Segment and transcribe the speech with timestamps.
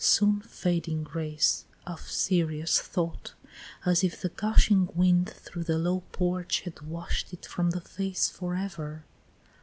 [0.03, 3.35] soon fading grace Of serious thought,
[3.85, 8.27] as if the gushing wind Through the low porch had wash'd it from the face
[8.27, 9.05] For ever!